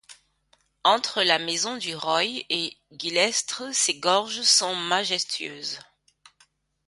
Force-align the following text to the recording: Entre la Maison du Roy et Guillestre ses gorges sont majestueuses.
Entre 0.83 1.21
la 1.21 1.37
Maison 1.37 1.77
du 1.77 1.95
Roy 1.95 2.41
et 2.49 2.75
Guillestre 2.91 3.65
ses 3.71 3.99
gorges 3.99 4.41
sont 4.41 4.73
majestueuses. 4.73 5.77